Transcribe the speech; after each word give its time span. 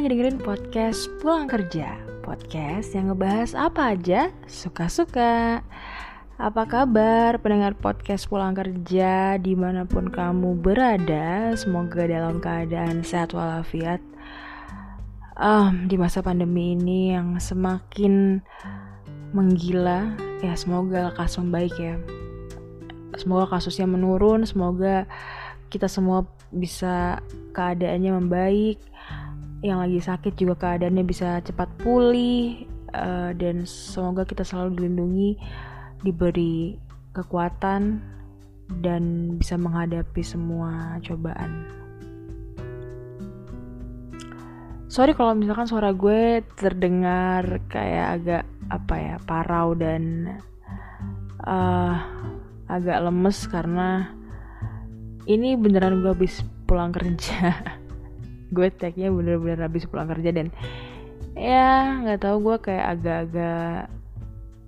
lagi 0.00 0.16
dengerin 0.16 0.40
podcast 0.40 1.12
Pulang 1.20 1.44
Kerja. 1.44 1.92
Podcast 2.24 2.96
yang 2.96 3.12
ngebahas 3.12 3.52
apa 3.52 3.92
aja, 3.92 4.32
suka-suka. 4.48 5.60
Apa 6.40 6.62
kabar 6.64 7.36
pendengar 7.36 7.76
podcast 7.76 8.24
Pulang 8.24 8.56
Kerja 8.56 9.36
di 9.36 9.52
mana 9.52 9.84
pun 9.84 10.08
kamu 10.08 10.56
berada? 10.56 11.52
Semoga 11.52 12.08
dalam 12.08 12.40
keadaan 12.40 13.04
sehat 13.04 13.36
walafiat. 13.36 14.00
Um, 15.36 15.84
Di 15.84 16.00
masa 16.00 16.24
pandemi 16.24 16.72
ini 16.72 17.12
yang 17.12 17.36
semakin 17.36 18.40
menggila 19.36 20.16
Ya 20.40 20.56
semoga 20.56 21.12
lekas 21.12 21.36
membaik 21.36 21.76
ya. 21.76 22.00
Semoga 23.20 23.52
kasusnya 23.52 23.84
menurun, 23.84 24.48
semoga 24.48 25.04
kita 25.68 25.92
semua 25.92 26.24
bisa 26.48 27.20
keadaannya 27.52 28.16
membaik 28.16 28.80
yang 29.60 29.84
lagi 29.84 30.00
sakit 30.00 30.40
juga 30.40 30.56
keadaannya 30.56 31.04
bisa 31.04 31.44
cepat 31.44 31.68
pulih 31.84 32.64
uh, 32.96 33.36
dan 33.36 33.68
semoga 33.68 34.24
kita 34.24 34.40
selalu 34.40 34.80
dilindungi 34.80 35.36
diberi 36.00 36.80
kekuatan 37.12 38.00
dan 38.80 39.34
bisa 39.36 39.60
menghadapi 39.60 40.22
semua 40.24 40.96
cobaan. 41.04 41.68
Sorry 44.90 45.14
kalau 45.14 45.38
misalkan 45.38 45.70
suara 45.70 45.94
gue 45.94 46.42
terdengar 46.58 47.62
kayak 47.70 48.06
agak 48.18 48.44
apa 48.74 48.94
ya 48.98 49.16
parau 49.22 49.74
dan 49.78 50.34
uh, 51.46 51.94
agak 52.66 52.98
lemes 52.98 53.38
karena 53.46 54.10
ini 55.30 55.54
beneran 55.54 56.02
gue 56.02 56.10
habis 56.10 56.42
pulang 56.66 56.90
kerja 56.90 57.54
gue 58.50 58.68
tagnya 58.74 59.08
bener-bener 59.10 59.62
habis 59.62 59.86
pulang 59.86 60.10
kerja 60.10 60.30
dan 60.34 60.50
ya 61.38 62.02
nggak 62.02 62.20
tahu 62.26 62.36
gue 62.50 62.56
kayak 62.70 62.86
agak-agak 62.98 63.88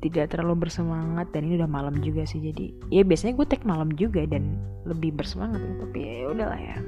tidak 0.02 0.34
terlalu 0.34 0.66
bersemangat 0.66 1.30
dan 1.30 1.47
ini 1.47 1.62
udah 1.62 1.70
malam 1.70 1.94
juga 2.02 2.27
sih 2.27 2.42
jadi 2.42 2.74
ya 2.91 3.02
biasanya 3.06 3.39
gue 3.39 3.47
tag 3.47 3.62
malam 3.62 3.94
juga 3.94 4.27
dan 4.27 4.58
lebih 4.83 5.14
bersemangat 5.14 5.62
tapi 5.78 5.98
ya 6.02 6.27
udahlah 6.30 6.58
ya. 6.58 6.78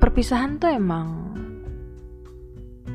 Perpisahan 0.00 0.56
tuh 0.56 0.72
emang 0.72 1.36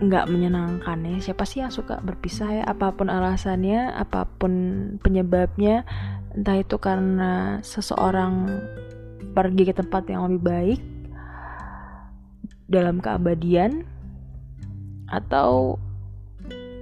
nggak 0.02 0.26
menyenangkan 0.34 0.98
ya. 1.06 1.18
Siapa 1.30 1.46
sih 1.46 1.62
yang 1.62 1.70
suka 1.70 2.02
berpisah 2.02 2.50
ya? 2.50 2.64
Apa 2.66 2.98
pun 2.98 3.14
alasannya 3.14 3.94
apa 3.94 4.26
pun 4.26 4.54
penyebabnya 5.06 5.86
entah 6.36 6.58
itu 6.60 6.76
karena 6.80 7.60
seseorang 7.64 8.48
pergi 9.32 9.64
ke 9.70 9.74
tempat 9.76 10.08
yang 10.12 10.28
lebih 10.28 10.42
baik 10.44 10.82
dalam 12.72 13.04
keabadian 13.04 13.84
atau 15.12 15.76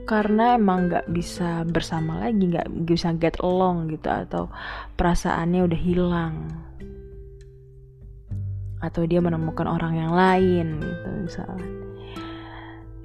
karena 0.09 0.57
emang 0.57 0.89
nggak 0.89 1.05
bisa 1.13 1.61
bersama 1.69 2.25
lagi 2.25 2.49
nggak 2.49 2.69
bisa 2.85 3.13
get 3.13 3.37
along 3.45 3.93
gitu 3.93 4.09
atau 4.09 4.49
perasaannya 4.97 5.61
udah 5.69 5.79
hilang. 5.81 6.35
Atau 8.81 9.05
dia 9.05 9.21
menemukan 9.21 9.69
orang 9.69 9.93
yang 10.01 10.13
lain 10.15 10.81
gitu 10.81 11.09
misalnya. 11.29 11.69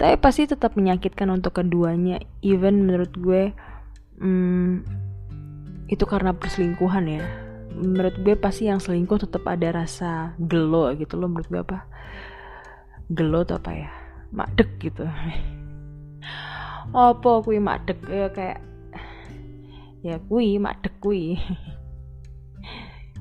Tapi 0.01 0.15
pasti 0.17 0.49
tetap 0.49 0.81
menyakitkan 0.81 1.29
untuk 1.29 1.61
keduanya. 1.61 2.25
Even 2.41 2.89
menurut 2.89 3.13
gue 3.13 3.53
hmm, 4.17 5.04
itu 5.89 6.05
karena 6.09 6.33
perselingkuhan 6.33 7.05
ya. 7.09 7.25
Menurut 7.75 8.15
gue 8.23 8.35
pasti 8.39 8.71
yang 8.71 8.79
selingkuh 8.79 9.27
tetap 9.27 9.45
ada 9.51 9.85
rasa 9.85 10.33
gelo 10.39 10.95
gitu 10.95 11.19
loh 11.19 11.29
menurut 11.29 11.49
gue 11.51 11.61
apa? 11.61 11.79
Gelo 13.11 13.43
atau 13.45 13.59
apa 13.61 13.71
ya? 13.75 13.91
Madek 14.33 14.71
gitu. 14.81 15.05
Apa 16.95 17.31
kui 17.43 17.59
madek? 17.59 17.99
Ya 18.07 18.29
kayak 18.31 18.59
ya 20.07 20.17
kui 20.25 20.57
madek 20.57 20.95
kui. 21.03 21.37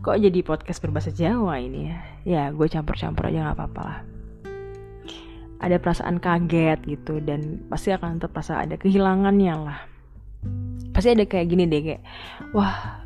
Kok 0.03 0.19
jadi 0.19 0.39
podcast 0.43 0.83
berbahasa 0.83 1.15
Jawa 1.15 1.57
ini 1.63 1.89
ya? 1.89 1.97
Ya 2.23 2.43
gue 2.51 2.67
campur-campur 2.67 3.31
aja 3.31 3.49
nggak 3.49 3.57
apa-apa 3.57 3.81
lah. 3.81 3.99
Ada 5.63 5.79
perasaan 5.79 6.19
kaget 6.19 6.83
gitu 6.83 7.23
dan 7.23 7.63
pasti 7.71 7.95
akan 7.95 8.19
terpaksa 8.19 8.59
ada 8.59 8.75
kehilangannya 8.75 9.55
lah 9.55 9.92
pasti 10.93 11.09
ada 11.11 11.25
kayak 11.25 11.49
gini 11.49 11.65
deh 11.65 11.81
kayak 11.81 12.01
wah 12.53 13.03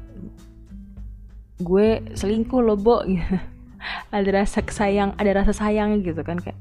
gue 1.61 2.01
selingkuh 2.13 2.61
loh 2.61 2.77
bo. 2.77 3.01
Gitu. 3.07 3.37
Ada 4.11 4.43
rasa 4.43 4.59
sayang 4.67 5.15
ada 5.15 5.31
rasa 5.31 5.55
sayang 5.55 6.03
gitu 6.03 6.19
kan 6.25 6.41
kayak 6.41 6.57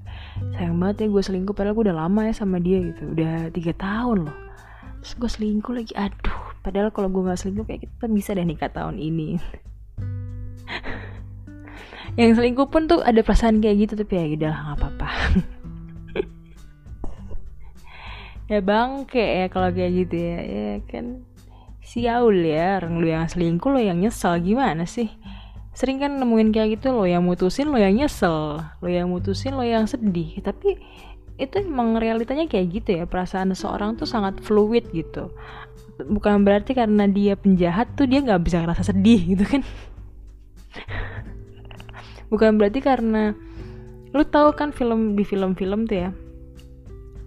sayang 0.54 0.78
banget 0.78 0.96
ya 1.02 1.06
gue 1.10 1.22
selingkuh 1.24 1.58
padahal 1.58 1.74
gue 1.74 1.90
udah 1.90 1.98
lama 2.06 2.20
ya 2.28 2.34
sama 2.36 2.62
dia 2.62 2.78
gitu. 2.78 3.02
Udah 3.18 3.50
tiga 3.50 3.74
tahun 3.74 4.30
loh. 4.30 4.36
Terus 5.02 5.12
gue 5.18 5.30
selingkuh 5.40 5.74
lagi 5.74 5.92
aduh 5.96 6.38
padahal 6.62 6.94
kalau 6.94 7.10
gue 7.10 7.26
nggak 7.26 7.40
selingkuh 7.40 7.66
kayak 7.66 7.88
kita 7.88 8.06
bisa 8.12 8.30
deh 8.36 8.46
nikah 8.46 8.70
tahun 8.70 9.00
ini. 9.00 9.40
Yang 12.20 12.38
selingkuh 12.38 12.68
pun 12.70 12.86
tuh 12.86 13.02
ada 13.02 13.18
perasaan 13.26 13.58
kayak 13.58 13.76
gitu 13.88 13.92
tapi 13.98 14.14
ya 14.14 14.24
udah 14.36 14.54
nggak 14.54 14.76
apa-apa 14.78 15.08
ya 18.46 18.62
bangke 18.62 19.22
ya 19.22 19.46
kalau 19.50 19.70
kayak 19.70 20.06
gitu 20.06 20.16
ya. 20.16 20.40
Ya 20.42 20.72
kan 20.86 21.26
siaul 21.82 22.42
ya 22.42 22.82
orang 22.82 22.98
lu 22.98 23.06
yang 23.06 23.26
selingkuh 23.26 23.70
lo 23.70 23.80
yang 23.82 24.02
nyesel. 24.02 24.38
Gimana 24.42 24.86
sih? 24.86 25.10
Sering 25.76 26.00
kan 26.00 26.16
nemuin 26.16 26.54
kayak 26.54 26.80
gitu 26.80 26.96
lo 26.96 27.04
yang 27.04 27.26
mutusin 27.26 27.68
lo 27.68 27.78
yang 27.78 27.94
nyesel. 27.94 28.62
Lo 28.62 28.88
yang 28.88 29.10
mutusin 29.10 29.54
lo 29.54 29.66
yang 29.66 29.84
sedih. 29.84 30.40
Tapi 30.40 30.78
itu 31.36 31.54
emang 31.60 32.00
realitanya 32.00 32.48
kayak 32.48 32.82
gitu 32.82 33.02
ya. 33.02 33.04
Perasaan 33.04 33.52
seseorang 33.52 33.98
tuh 33.98 34.08
sangat 34.08 34.40
fluid 34.40 34.88
gitu. 34.94 35.34
Bukan 35.96 36.44
berarti 36.44 36.76
karena 36.76 37.08
dia 37.08 37.36
penjahat 37.36 37.96
tuh 37.96 38.04
dia 38.04 38.20
nggak 38.20 38.42
bisa 38.44 38.62
ngerasa 38.62 38.92
sedih 38.92 39.36
gitu 39.36 39.44
kan. 39.44 39.62
Bukan 42.32 42.58
berarti 42.58 42.82
karena 42.82 43.32
lu 44.16 44.24
tahu 44.24 44.56
kan 44.56 44.72
film 44.72 45.12
di 45.12 45.28
film-film 45.28 45.84
tuh 45.84 46.08
ya 46.08 46.10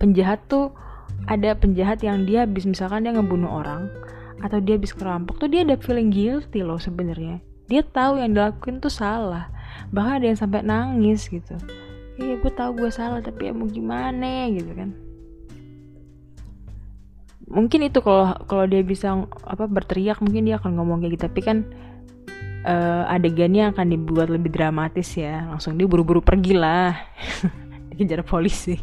penjahat 0.01 0.41
tuh 0.50 0.74
ada 1.25 1.57
penjahat 1.57 2.00
yang 2.06 2.24
dia 2.24 2.47
habis 2.47 2.63
misalkan 2.63 3.03
dia 3.03 3.12
ngebunuh 3.12 3.50
orang 3.50 3.91
atau 4.40 4.63
dia 4.63 4.80
habis 4.80 4.96
kerampok 4.96 5.41
tuh 5.41 5.52
dia 5.52 5.68
ada 5.68 5.75
feeling 5.75 6.13
guilty 6.13 6.63
loh 6.63 6.80
sebenarnya. 6.80 7.44
Dia 7.68 7.84
tahu 7.84 8.24
yang 8.24 8.34
dilakuin 8.34 8.80
tuh 8.80 8.90
salah. 8.90 9.52
Bahkan 9.91 10.24
ada 10.24 10.25
yang 10.31 10.40
sampai 10.40 10.63
nangis 10.63 11.28
gitu. 11.28 11.59
Iya 12.19 12.40
gue 12.40 12.52
tahu 12.52 12.85
gue 12.85 12.91
salah 12.91 13.19
tapi 13.19 13.50
ya 13.50 13.53
mau 13.53 13.68
gimana 13.68 14.47
gitu 14.50 14.72
kan. 14.74 14.96
Mungkin 17.50 17.90
itu 17.90 18.00
kalau 18.06 18.38
kalau 18.46 18.66
dia 18.69 18.86
bisa 18.86 19.25
apa 19.44 19.66
berteriak 19.66 20.22
mungkin 20.22 20.46
dia 20.46 20.62
akan 20.62 20.78
ngomong 20.78 21.03
kayak 21.03 21.13
gitu. 21.18 21.24
Tapi 21.30 21.41
kan 21.44 21.57
uh, 22.66 23.03
adegannya 23.13 23.72
akan 23.72 23.86
dibuat 23.91 24.28
lebih 24.31 24.51
dramatis 24.51 25.16
ya 25.16 25.47
langsung 25.47 25.78
dia 25.80 25.88
buru-buru 25.88 26.19
pergi 26.19 26.56
lah 26.57 26.96
dikejar 27.94 28.25
polisi 28.25 28.80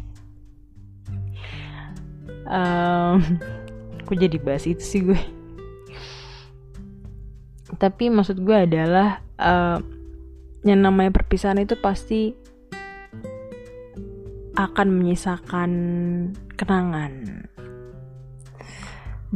um, 2.47 3.21
aku 4.03 4.13
jadi 4.23 4.39
bahas 4.41 4.65
itu 4.67 4.83
sih 4.83 5.01
gue? 5.03 5.21
Tapi 7.77 8.09
maksud 8.09 8.41
gue 8.41 8.57
adalah 8.57 9.21
uh, 9.37 9.79
yang 10.67 10.83
namanya 10.83 11.15
perpisahan 11.15 11.61
itu 11.63 11.79
pasti 11.79 12.35
akan 14.57 14.89
menyisakan 14.89 15.71
kenangan. 16.57 17.45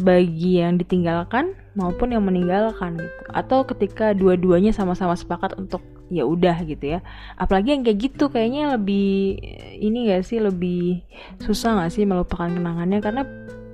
Bagi 0.01 0.63
yang 0.63 0.81
ditinggalkan 0.81 1.53
maupun 1.77 2.17
yang 2.17 2.25
meninggalkan 2.25 2.97
gitu. 2.97 3.23
Atau 3.31 3.69
ketika 3.69 4.17
dua-duanya 4.17 4.73
sama-sama 4.73 5.13
sepakat 5.15 5.55
untuk 5.61 5.85
ya 6.11 6.27
udah 6.27 6.67
gitu 6.67 6.99
ya. 6.99 7.01
Apalagi 7.39 7.73
yang 7.79 7.83
kayak 7.87 7.99
gitu 8.11 8.29
kayaknya 8.29 8.75
lebih 8.77 9.39
ini 9.79 10.11
gak 10.11 10.27
sih 10.27 10.43
lebih 10.43 11.07
susah 11.41 11.81
gak 11.81 11.95
sih 11.95 12.05
melupakan 12.05 12.51
kenangannya? 12.51 12.99
Karena 13.01 13.23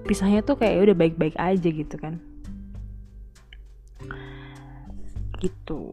pisahnya 0.07 0.45
tuh 0.45 0.61
kayak 0.61 0.73
ya 0.77 0.81
udah 0.93 0.97
baik-baik 0.97 1.37
aja 1.41 1.69
gitu 1.73 1.97
kan. 1.97 2.21
Gitu. 5.41 5.91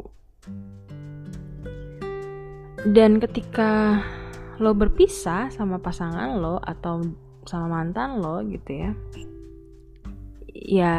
Dan 2.83 3.23
ketika 3.23 4.03
lo 4.61 4.75
berpisah 4.77 5.49
sama 5.49 5.81
pasangan 5.81 6.37
lo 6.37 6.61
atau 6.61 7.01
sama 7.43 7.81
mantan 7.81 8.21
lo 8.23 8.39
gitu 8.45 8.71
ya 8.71 8.91
ya 10.53 10.93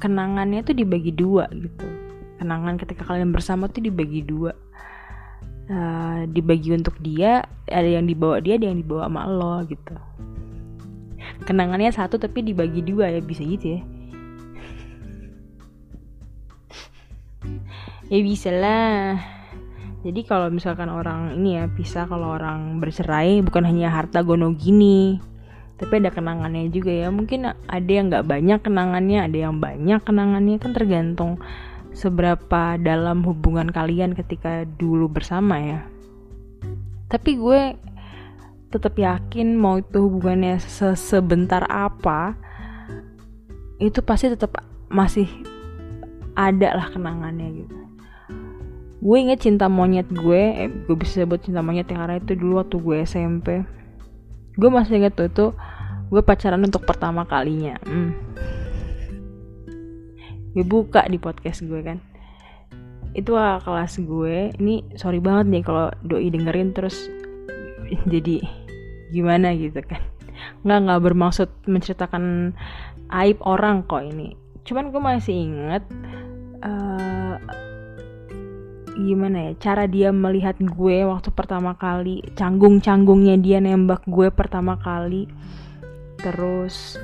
kenangannya 0.00 0.64
tuh 0.64 0.72
dibagi 0.72 1.12
dua 1.12 1.50
gitu 1.52 1.99
kenangan 2.40 2.80
ketika 2.80 3.04
kalian 3.04 3.36
bersama 3.36 3.68
tuh 3.68 3.84
dibagi 3.84 4.24
dua. 4.24 4.56
Uh, 5.70 6.26
dibagi 6.26 6.74
untuk 6.74 6.98
dia 6.98 7.46
ada 7.70 7.86
yang 7.86 8.02
dibawa 8.02 8.42
dia 8.42 8.58
ada 8.58 8.66
yang 8.72 8.80
dibawa 8.80 9.06
sama 9.06 9.22
lo 9.28 9.62
gitu. 9.68 9.94
Kenangannya 11.46 11.92
satu 11.94 12.18
tapi 12.18 12.42
dibagi 12.42 12.82
dua 12.82 13.12
ya 13.12 13.20
bisa 13.20 13.44
gitu 13.44 13.78
ya. 13.78 13.80
Ya 18.10 18.18
bisa 18.26 18.50
lah. 18.50 19.14
Jadi 20.02 20.26
kalau 20.26 20.50
misalkan 20.50 20.90
orang 20.90 21.38
ini 21.38 21.60
ya 21.60 21.70
bisa 21.70 22.08
kalau 22.08 22.34
orang 22.34 22.82
bercerai 22.82 23.44
bukan 23.44 23.68
hanya 23.68 23.92
harta 23.92 24.24
gono 24.24 24.56
gini 24.56 25.20
tapi 25.80 25.96
ada 25.96 26.10
kenangannya 26.12 26.68
juga 26.68 26.92
ya. 26.92 27.08
Mungkin 27.14 27.46
ada 27.46 27.90
yang 27.90 28.10
nggak 28.10 28.26
banyak 28.26 28.58
kenangannya 28.60 29.22
ada 29.22 29.38
yang 29.38 29.62
banyak 29.62 30.02
kenangannya 30.02 30.58
kan 30.58 30.74
tergantung 30.74 31.38
seberapa 31.92 32.78
dalam 32.78 33.22
hubungan 33.26 33.70
kalian 33.70 34.14
ketika 34.14 34.64
dulu 34.78 35.10
bersama 35.10 35.58
ya. 35.58 35.80
Tapi 37.10 37.30
gue 37.36 37.60
tetap 38.70 38.94
yakin 38.94 39.58
mau 39.58 39.82
itu 39.82 39.98
hubungannya 39.98 40.62
sebentar 40.94 41.66
apa 41.66 42.38
itu 43.82 43.98
pasti 44.06 44.30
tetap 44.30 44.62
masih 44.86 45.26
ada 46.38 46.78
lah 46.78 46.86
kenangannya 46.94 47.66
gitu. 47.66 47.76
Gue 49.00 49.16
inget 49.16 49.42
cinta 49.42 49.66
monyet 49.66 50.06
gue 50.12 50.42
eh, 50.66 50.70
gue 50.70 50.96
bisa 50.96 51.24
sebut 51.24 51.42
cinta 51.42 51.64
monyet 51.64 51.88
yang 51.90 52.04
karena 52.04 52.20
itu 52.22 52.36
dulu 52.36 52.62
waktu 52.62 52.76
gue 52.78 52.96
SMP 53.02 53.48
gue 54.60 54.70
masih 54.70 55.00
inget 55.00 55.16
tuh 55.16 55.26
itu 55.30 55.46
gue 56.10 56.22
pacaran 56.22 56.60
untuk 56.60 56.82
pertama 56.82 57.24
kalinya 57.24 57.78
hmm. 57.86 58.10
Gue 60.54 60.64
buka 60.66 61.06
di 61.06 61.18
podcast 61.18 61.62
gue 61.62 61.80
kan. 61.82 61.98
Itu 63.14 63.34
kelas 63.34 63.98
gue 64.02 64.54
ini 64.58 64.86
sorry 64.94 65.18
banget 65.18 65.46
nih 65.50 65.62
kalau 65.66 65.86
doi 66.06 66.30
dengerin 66.30 66.74
terus 66.74 67.10
jadi 68.12 68.42
gimana 69.14 69.54
gitu 69.54 69.82
kan. 69.82 70.02
Nggak 70.66 70.78
nggak 70.86 71.02
bermaksud 71.10 71.48
menceritakan 71.66 72.54
aib 73.10 73.38
orang 73.42 73.86
kok 73.86 74.02
ini. 74.02 74.34
Cuman 74.66 74.94
gue 74.94 75.02
masih 75.02 75.34
inget 75.34 75.82
uh, 76.62 77.36
gimana 79.00 79.50
ya 79.50 79.52
cara 79.56 79.88
dia 79.88 80.12
melihat 80.12 80.60
gue 80.60 81.08
waktu 81.08 81.32
pertama 81.32 81.72
kali 81.72 82.20
canggung-canggungnya 82.36 83.40
dia 83.40 83.58
nembak 83.58 84.06
gue 84.06 84.30
pertama 84.30 84.78
kali. 84.78 85.26
Terus 86.20 87.00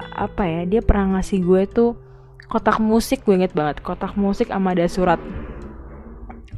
apa 0.00 0.42
ya 0.44 0.62
dia 0.66 0.80
pernah 0.84 1.16
ngasih 1.16 1.40
gue 1.40 1.62
tuh 1.70 2.09
kotak 2.50 2.82
musik 2.82 3.22
gue 3.22 3.38
inget 3.38 3.54
banget. 3.54 3.78
Kotak 3.80 4.18
musik 4.18 4.50
sama 4.50 4.74
ada 4.74 4.90
surat. 4.90 5.22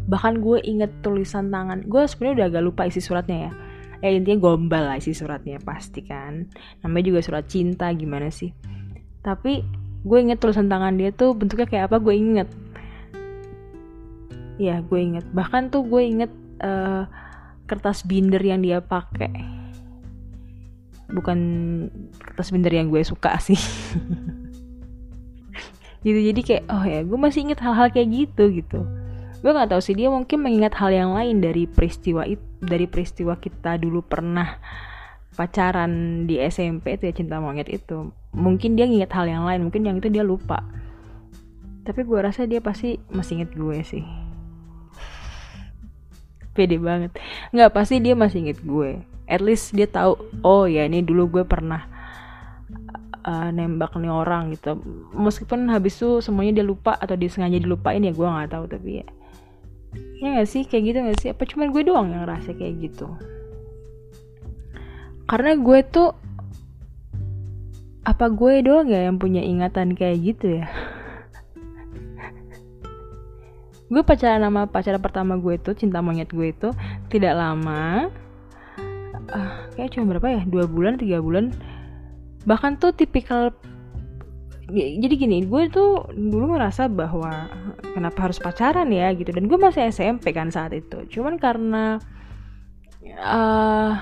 Bahkan 0.09 0.41
gue 0.41 0.59
inget 0.65 0.89
tulisan 1.05 1.53
tangan. 1.53 1.85
Gue 1.85 2.09
sebenarnya 2.09 2.35
udah 2.35 2.47
agak 2.49 2.63
lupa 2.65 2.83
isi 2.89 3.05
suratnya 3.05 3.39
ya. 3.47 3.53
Eh 4.03 4.19
intinya 4.19 4.51
gombal 4.51 4.89
lah 4.89 4.97
isi 4.97 5.13
suratnya 5.13 5.61
pasti 5.61 6.01
kan. 6.03 6.49
Namanya 6.81 7.05
juga 7.13 7.21
surat 7.21 7.45
cinta 7.47 7.93
gimana 7.93 8.33
sih? 8.33 8.51
Tapi 9.21 9.63
gue 10.03 10.19
inget 10.19 10.41
tulisan 10.41 10.67
tangan 10.67 10.97
dia 10.97 11.13
tuh 11.13 11.37
bentuknya 11.37 11.69
kayak 11.69 11.85
apa 11.93 12.01
gue 12.01 12.15
inget. 12.17 12.49
Ya 14.57 14.81
gue 14.81 14.99
inget. 14.99 15.29
Bahkan 15.29 15.71
tuh 15.71 15.85
gue 15.85 16.03
inget 16.03 16.33
uh, 16.65 17.05
kertas 17.69 18.03
binder 18.09 18.41
yang 18.41 18.65
dia 18.65 18.81
pakai. 18.81 19.31
Bukan 21.13 21.39
kertas 22.17 22.49
binder 22.49 22.73
yang 22.73 22.89
gue 22.89 23.05
suka 23.05 23.37
sih 23.37 23.61
gitu 26.03 26.19
jadi 26.19 26.41
kayak 26.43 26.65
oh 26.71 26.85
ya 26.85 27.01
gue 27.07 27.19
masih 27.19 27.47
inget 27.47 27.63
hal-hal 27.63 27.89
kayak 27.91 28.09
gitu 28.11 28.51
gitu. 28.51 28.87
Gue 29.43 29.51
nggak 29.51 29.75
tahu 29.75 29.83
sih 29.83 29.99
dia 29.99 30.07
mungkin 30.07 30.39
mengingat 30.39 30.79
hal 30.79 30.95
yang 30.95 31.15
lain 31.15 31.43
dari 31.43 31.67
peristiwa 31.67 32.23
itu 32.27 32.43
dari 32.63 32.87
peristiwa 32.87 33.35
kita 33.43 33.75
dulu 33.75 34.07
pernah 34.07 34.59
pacaran 35.35 36.25
di 36.31 36.39
SMP 36.39 36.95
itu 36.95 37.11
ya 37.11 37.15
cinta 37.15 37.43
monyet 37.43 37.67
itu. 37.67 38.15
Mungkin 38.35 38.79
dia 38.79 38.87
nginget 38.87 39.11
hal 39.11 39.27
yang 39.27 39.43
lain 39.43 39.67
mungkin 39.67 39.83
yang 39.83 39.99
itu 39.99 40.07
dia 40.11 40.23
lupa. 40.23 40.63
Tapi 41.83 42.07
gue 42.07 42.19
rasa 42.23 42.47
dia 42.47 42.63
pasti 42.63 43.03
masih 43.11 43.43
inget 43.43 43.51
gue 43.59 43.79
sih. 43.83 44.05
Pede 46.55 46.79
banget. 46.79 47.11
Nggak 47.51 47.71
pasti 47.75 47.99
dia 47.99 48.15
masih 48.15 48.47
inget 48.47 48.63
gue. 48.63 49.03
At 49.27 49.43
least 49.43 49.75
dia 49.75 49.91
tahu 49.91 50.19
oh 50.47 50.71
ya 50.71 50.87
ini 50.87 51.03
dulu 51.03 51.41
gue 51.41 51.45
pernah 51.47 51.91
uh, 53.25 53.51
nembak 53.55 53.95
nih 53.99 54.13
orang 54.13 54.55
gitu. 54.55 54.79
Meskipun 55.15 55.71
habis 55.71 55.99
itu 55.99 56.23
semuanya 56.23 56.63
dia 56.63 56.67
lupa 56.67 56.95
atau 56.99 57.15
dia 57.15 57.31
sengaja 57.31 57.59
dilupain 57.59 58.03
ya 58.03 58.13
gue 58.13 58.27
nggak 58.27 58.51
tahu 58.53 58.65
tapi 58.67 59.03
ya 59.03 59.07
ya 60.23 60.39
gak 60.39 60.49
sih? 60.49 60.63
Kayak 60.65 60.83
gitu 60.87 60.99
gak 61.03 61.19
sih? 61.19 61.29
Apa 61.35 61.43
cuman 61.45 61.75
gue 61.75 61.83
doang 61.83 62.07
yang 62.15 62.23
ngerasa 62.25 62.55
kayak 62.55 62.75
gitu? 62.79 63.11
Karena 65.27 65.59
gue 65.59 65.79
tuh 65.91 66.15
apa 68.03 68.27
gue 68.31 68.67
doang 68.67 68.91
ya 68.91 69.07
yang 69.11 69.19
punya 69.19 69.43
ingatan 69.43 69.95
kayak 69.99 70.19
gitu 70.23 70.63
ya? 70.63 70.67
Gue 73.93 74.03
pacaran 74.03 74.41
sama 74.41 74.65
pacar 74.67 74.97
pertama 74.99 75.37
gue 75.37 75.61
tuh 75.61 75.77
cinta 75.77 76.01
monyet 76.01 76.33
gue 76.33 76.49
itu 76.49 76.73
tidak 77.13 77.37
lama 77.37 78.09
uh, 79.29 79.69
kayak 79.77 79.93
cuma 79.93 80.17
berapa 80.17 80.41
ya? 80.41 80.43
Dua 80.49 80.65
bulan 80.65 80.97
tiga 80.97 81.21
bulan 81.21 81.53
bahkan 82.43 82.75
tuh 82.75 82.91
tipikal 82.95 83.55
jadi 84.73 85.15
gini 85.21 85.45
gue 85.45 85.69
tuh 85.69 86.09
dulu 86.17 86.57
ngerasa 86.57 86.89
bahwa 86.89 87.51
kenapa 87.93 88.31
harus 88.31 88.41
pacaran 88.41 88.89
ya 88.89 89.13
gitu. 89.13 89.29
Dan 89.29 89.45
gue 89.45 89.59
masih 89.61 89.93
SMP 89.93 90.33
kan 90.33 90.49
saat 90.49 90.73
itu. 90.73 91.05
Cuman 91.13 91.37
karena 91.37 92.01
uh, 93.21 93.93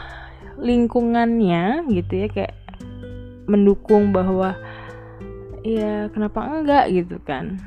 lingkungannya 0.62 1.90
gitu 1.90 2.12
ya 2.22 2.28
kayak 2.31 2.54
mendukung 3.50 4.14
bahwa 4.14 4.54
ya 5.66 6.06
kenapa 6.14 6.46
enggak? 6.46 6.84
gitu 6.94 7.19
kan. 7.26 7.58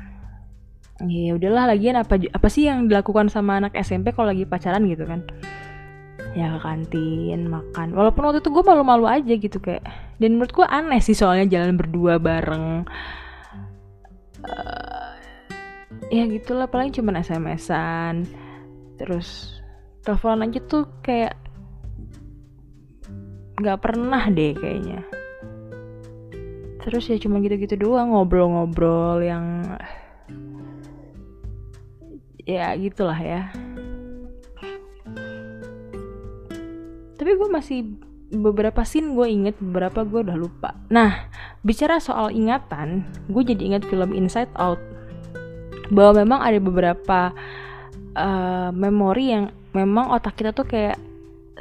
Ya 1.04 1.36
udahlah 1.36 1.76
lagian 1.76 2.00
apa 2.00 2.16
apa 2.16 2.48
sih 2.48 2.70
yang 2.70 2.88
dilakukan 2.88 3.28
sama 3.28 3.60
anak 3.60 3.76
SMP 3.76 4.16
kalau 4.16 4.32
lagi 4.32 4.48
pacaran 4.48 4.86
gitu 4.88 5.04
kan 5.04 5.26
ya 6.34 6.58
ke 6.58 6.60
kantin 6.60 7.46
makan. 7.46 7.94
Walaupun 7.94 8.26
waktu 8.26 8.42
itu 8.42 8.50
gue 8.50 8.64
malu-malu 8.66 9.06
aja 9.06 9.34
gitu 9.38 9.58
kayak. 9.62 9.86
Dan 10.18 10.36
menurut 10.36 10.50
gue 10.50 10.66
aneh 10.66 10.98
sih 10.98 11.14
soalnya 11.14 11.46
jalan 11.46 11.78
berdua 11.78 12.18
bareng. 12.18 12.84
Uh, 14.44 15.14
ya 16.12 16.28
gitulah 16.28 16.68
paling 16.68 16.92
cuma 16.92 17.16
SMS-an 17.16 18.28
terus 19.00 19.58
telepon 20.04 20.44
aja 20.44 20.60
tuh 20.68 20.84
kayak 21.00 21.32
nggak 23.56 23.80
pernah 23.80 24.28
deh 24.28 24.52
kayaknya. 24.58 25.00
Terus 26.84 27.08
ya 27.08 27.16
cuma 27.16 27.40
gitu-gitu 27.40 27.80
doang 27.80 28.12
ngobrol-ngobrol 28.12 29.24
yang 29.24 29.64
ya 32.44 32.76
gitulah 32.76 33.16
ya 33.16 33.48
tapi 37.14 37.38
gue 37.38 37.48
masih 37.50 37.78
beberapa 38.34 38.82
scene 38.82 39.14
gue 39.14 39.26
inget 39.30 39.56
beberapa 39.62 40.02
gue 40.02 40.26
udah 40.26 40.38
lupa. 40.38 40.74
Nah 40.90 41.30
bicara 41.62 42.02
soal 42.02 42.34
ingatan 42.34 43.06
gue 43.30 43.42
jadi 43.46 43.62
inget 43.74 43.82
film 43.86 44.10
Inside 44.10 44.50
Out. 44.58 44.80
Bahwa 45.92 46.24
memang 46.24 46.40
ada 46.40 46.58
beberapa 46.58 47.30
uh, 48.16 48.70
memori 48.72 49.30
yang 49.30 49.52
memang 49.76 50.10
otak 50.10 50.38
kita 50.38 50.50
tuh 50.56 50.66
kayak 50.66 50.98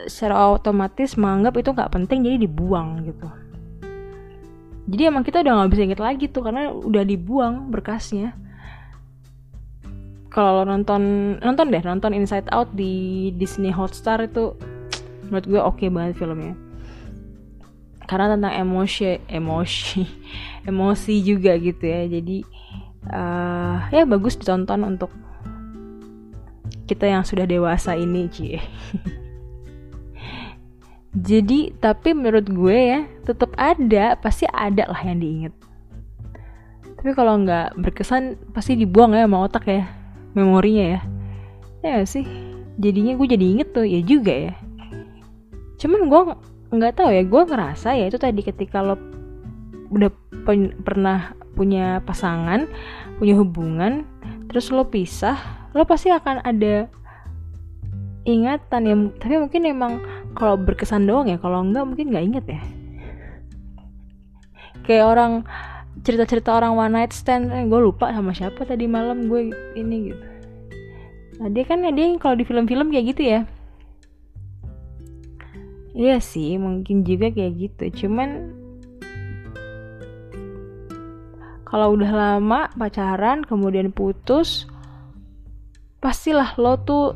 secara 0.10 0.54
otomatis 0.54 1.16
menganggap 1.20 1.54
itu 1.60 1.70
nggak 1.74 1.92
penting 1.94 2.26
jadi 2.26 2.38
dibuang 2.42 3.06
gitu. 3.06 3.28
Jadi 4.84 5.02
emang 5.08 5.24
kita 5.24 5.40
udah 5.46 5.54
nggak 5.64 5.72
bisa 5.72 5.84
inget 5.86 6.02
lagi 6.02 6.26
tuh 6.28 6.44
karena 6.44 6.72
udah 6.74 7.04
dibuang 7.06 7.72
berkasnya. 7.72 8.36
Kalau 10.34 10.66
nonton 10.66 11.36
nonton 11.40 11.70
deh 11.70 11.84
nonton 11.86 12.18
Inside 12.18 12.50
Out 12.50 12.74
di 12.74 13.30
Disney 13.38 13.70
Hotstar 13.70 14.18
itu 14.26 14.58
menurut 15.28 15.46
gue 15.48 15.62
oke 15.62 15.78
okay 15.80 15.90
banget 15.92 16.20
filmnya. 16.20 16.56
Karena 18.04 18.36
tentang 18.36 18.54
emosi 18.54 19.26
emosi 19.28 20.04
emosi 20.70 21.14
juga 21.24 21.56
gitu 21.58 21.84
ya. 21.84 22.08
Jadi 22.08 22.38
uh, 23.12 23.78
ya 23.92 24.04
bagus 24.08 24.40
ditonton 24.40 24.88
untuk 24.88 25.12
kita 26.88 27.08
yang 27.08 27.24
sudah 27.24 27.48
dewasa 27.48 27.96
ini 27.96 28.28
cie 28.28 28.60
jadi 31.32 31.72
tapi 31.80 32.12
menurut 32.12 32.50
gue 32.50 32.76
ya 32.76 33.00
tetap 33.24 33.56
ada 33.56 34.18
pasti 34.18 34.50
ada 34.50 34.90
lah 34.90 35.02
yang 35.06 35.22
diinget. 35.22 35.54
Tapi 36.98 37.12
kalau 37.14 37.38
nggak 37.44 37.78
berkesan 37.78 38.40
pasti 38.56 38.80
dibuang 38.80 39.14
ya 39.14 39.28
sama 39.28 39.46
otak 39.46 39.68
ya 39.70 39.86
memorinya 40.34 40.98
ya. 40.98 41.00
Ya 41.84 41.96
sih? 42.08 42.26
Jadinya 42.82 43.14
gue 43.14 43.28
jadi 43.30 43.46
inget 43.46 43.70
tuh 43.76 43.86
ya 43.86 44.02
juga 44.02 44.34
ya 44.34 44.54
cuman 45.84 46.08
gue 46.08 46.22
nggak 46.80 46.96
tahu 46.96 47.12
ya 47.12 47.24
gue 47.28 47.42
ngerasa 47.44 47.90
ya 48.00 48.08
itu 48.08 48.16
tadi 48.16 48.40
ketika 48.40 48.80
lo 48.80 48.96
udah 49.92 50.10
pernah 50.82 51.36
punya 51.54 52.02
pasangan 52.02 52.66
punya 53.20 53.36
hubungan 53.38 54.08
terus 54.48 54.72
lo 54.72 54.88
pisah 54.88 55.38
lo 55.76 55.84
pasti 55.84 56.10
akan 56.10 56.42
ada 56.42 56.88
ingatan 58.24 58.82
ya 58.88 58.96
tapi 59.20 59.36
mungkin 59.38 59.62
emang 59.68 59.94
kalau 60.34 60.58
berkesan 60.58 61.06
doang 61.06 61.30
ya 61.30 61.38
kalau 61.38 61.62
enggak 61.62 61.86
mungkin 61.86 62.10
nggak 62.10 62.26
inget 62.26 62.46
ya. 62.50 62.62
Kayak 64.84 65.06
orang 65.16 65.32
cerita-cerita 66.04 66.52
orang 66.52 66.76
one 66.76 66.94
night 66.98 67.14
stand 67.16 67.54
eh, 67.54 67.64
gue 67.64 67.80
lupa 67.80 68.12
sama 68.12 68.36
siapa 68.36 68.66
tadi 68.68 68.90
malam 68.90 69.30
gue 69.30 69.54
ini 69.78 70.12
gitu. 70.12 70.26
Nah 71.40 71.50
kan 71.64 71.86
dia 71.94 72.06
kalau 72.20 72.36
di 72.36 72.46
film-film 72.48 72.92
kayak 72.92 73.06
gitu 73.16 73.24
ya 73.24 73.40
Iya 75.94 76.18
sih, 76.18 76.58
mungkin 76.58 77.06
juga 77.06 77.30
kayak 77.30 77.54
gitu. 77.54 77.84
Cuman 78.06 78.50
kalau 81.70 81.94
udah 81.94 82.12
lama 82.12 82.70
pacaran 82.74 83.46
kemudian 83.46 83.94
putus, 83.94 84.66
pastilah 86.02 86.58
lo 86.58 86.82
tuh 86.82 87.14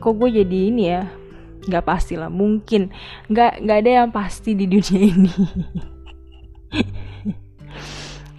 kok 0.00 0.16
gue 0.16 0.40
jadi 0.40 0.58
ini 0.72 0.82
ya? 0.88 1.04
Nggak 1.68 1.84
pasti 1.84 2.16
lah 2.16 2.32
mungkin. 2.32 2.88
Nggak 3.28 3.60
nggak 3.60 3.78
ada 3.84 3.90
yang 4.04 4.08
pasti 4.08 4.56
di 4.56 4.64
dunia 4.64 5.00
ini. 5.12 5.32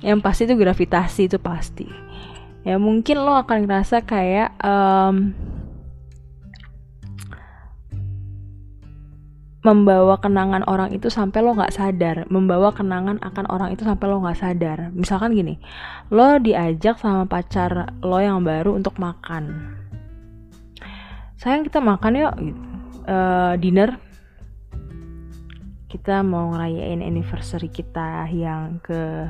Yang 0.02 0.20
pasti 0.26 0.42
itu 0.50 0.58
gravitasi 0.58 1.22
itu 1.30 1.38
pasti. 1.38 1.86
Ya 2.66 2.82
mungkin 2.82 3.22
lo 3.22 3.38
akan 3.38 3.70
ngerasa 3.70 4.02
kayak 4.06 4.58
um, 4.66 5.38
membawa 9.62 10.18
kenangan 10.18 10.66
orang 10.66 10.90
itu 10.90 11.14
sampai 11.14 11.46
lo 11.46 11.54
nggak 11.54 11.74
sadar. 11.74 12.26
Membawa 12.34 12.74
kenangan 12.74 13.22
akan 13.22 13.46
orang 13.50 13.70
itu 13.74 13.86
sampai 13.86 14.06
lo 14.10 14.18
nggak 14.26 14.40
sadar. 14.42 14.90
Misalkan 14.94 15.38
gini 15.38 15.62
lo 16.10 16.42
diajak 16.42 16.98
sama 16.98 17.30
pacar 17.30 17.94
lo 18.02 18.18
yang 18.18 18.42
baru 18.42 18.74
untuk 18.74 18.98
makan. 18.98 19.78
Sayang 21.38 21.66
kita 21.66 21.78
makan 21.82 22.12
yuk 22.18 22.34
uh, 23.06 23.54
dinner. 23.58 23.98
Kita 25.92 26.24
mau 26.24 26.56
ngerayain 26.56 27.04
anniversary 27.04 27.68
kita 27.68 28.26
yang 28.32 28.80
ke 28.82 29.28